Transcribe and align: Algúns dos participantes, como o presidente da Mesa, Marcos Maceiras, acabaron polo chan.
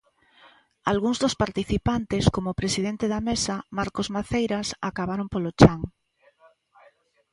Algúns 0.91 1.17
dos 1.23 1.37
participantes, 1.43 2.23
como 2.35 2.47
o 2.51 2.59
presidente 2.61 3.05
da 3.13 3.19
Mesa, 3.29 3.55
Marcos 3.77 4.07
Maceiras, 4.15 4.67
acabaron 4.89 5.27
polo 5.33 5.51
chan. 5.59 5.79